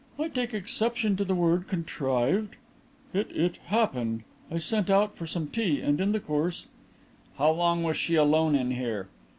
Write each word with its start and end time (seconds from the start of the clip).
"I 0.17 0.29
take 0.29 0.51
exception 0.55 1.15
to 1.17 1.23
the 1.23 1.35
word 1.35 1.67
'contrived.' 1.67 2.55
It 3.13 3.29
it 3.29 3.57
happened. 3.67 4.23
I 4.49 4.57
sent 4.57 4.89
out 4.89 5.15
for 5.15 5.27
some 5.27 5.45
tea, 5.45 5.79
and 5.79 6.01
in 6.01 6.11
the 6.11 6.19
course" 6.19 6.65
"How 7.37 7.51
long 7.51 7.83
was 7.83 7.97
she 7.97 8.15
alone 8.15 8.55
in 8.55 8.71
here?" 8.71 9.09